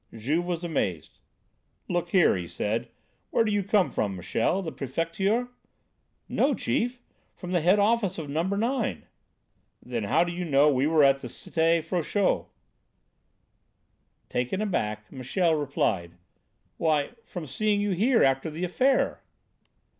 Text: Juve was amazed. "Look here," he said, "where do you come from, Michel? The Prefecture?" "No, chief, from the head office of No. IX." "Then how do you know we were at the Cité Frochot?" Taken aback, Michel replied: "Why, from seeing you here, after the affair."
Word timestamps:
Juve 0.15 0.45
was 0.45 0.63
amazed. 0.63 1.19
"Look 1.87 2.09
here," 2.09 2.35
he 2.35 2.47
said, 2.47 2.89
"where 3.29 3.43
do 3.45 3.51
you 3.51 3.61
come 3.61 3.91
from, 3.91 4.15
Michel? 4.15 4.63
The 4.63 4.71
Prefecture?" 4.71 5.49
"No, 6.27 6.55
chief, 6.55 7.03
from 7.35 7.51
the 7.51 7.61
head 7.61 7.77
office 7.77 8.17
of 8.17 8.27
No. 8.27 8.41
IX." 8.41 9.01
"Then 9.79 10.05
how 10.05 10.23
do 10.23 10.31
you 10.31 10.43
know 10.43 10.71
we 10.73 10.87
were 10.87 11.03
at 11.03 11.21
the 11.21 11.27
Cité 11.27 11.83
Frochot?" 11.83 12.47
Taken 14.27 14.59
aback, 14.59 15.11
Michel 15.11 15.53
replied: 15.53 16.13
"Why, 16.77 17.11
from 17.23 17.45
seeing 17.45 17.79
you 17.79 17.91
here, 17.91 18.23
after 18.23 18.49
the 18.49 18.63
affair." 18.63 19.21